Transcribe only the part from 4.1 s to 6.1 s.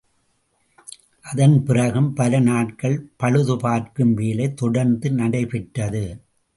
வேலை தொடர்ந்து நடைபெற்றது.